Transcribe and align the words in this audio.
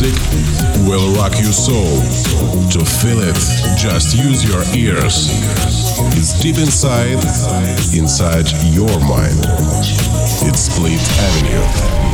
music 0.00 0.86
will 0.86 1.14
rock 1.14 1.32
your 1.40 1.52
soul. 1.52 2.00
To 2.70 2.84
feel 2.84 3.20
it, 3.20 3.34
just 3.78 4.16
use 4.16 4.44
your 4.44 4.62
ears. 4.76 5.28
It's 6.16 6.38
deep 6.40 6.58
inside, 6.58 7.24
inside 7.96 8.50
your 8.74 8.98
mind. 9.00 9.46
It's 10.42 10.60
Split 10.60 11.00
Avenue. 11.20 12.05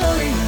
following 0.00 0.39